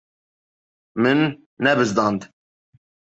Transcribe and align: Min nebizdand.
Min 1.01 1.19
nebizdand. 1.63 2.21